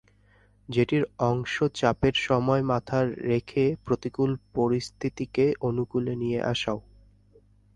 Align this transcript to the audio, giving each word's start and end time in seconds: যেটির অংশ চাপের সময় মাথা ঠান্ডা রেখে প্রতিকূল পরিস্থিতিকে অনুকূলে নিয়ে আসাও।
যেটির 0.69 1.03
অংশ 1.29 1.55
চাপের 1.73 2.15
সময় 2.19 2.63
মাথা 2.63 2.99
ঠান্ডা 2.99 3.27
রেখে 3.29 3.63
প্রতিকূল 3.85 4.31
পরিস্থিতিকে 4.55 5.45
অনুকূলে 5.67 6.13
নিয়ে 6.15 6.39
আসাও। 6.43 6.79